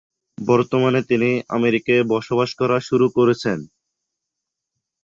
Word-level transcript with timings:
বর্তমানে 0.37 0.99
তিনি 1.03 1.29
আমেরিকায় 1.49 2.03
বসবাস 2.13 2.49
করা 2.59 2.77
শুরু 2.79 3.07
করেছেন। 3.17 3.59